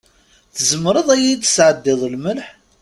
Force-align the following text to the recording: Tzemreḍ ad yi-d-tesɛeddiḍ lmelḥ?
Tzemreḍ 0.55 1.07
ad 1.15 1.19
yi-d-tesɛeddiḍ 1.23 2.01
lmelḥ? 2.13 2.47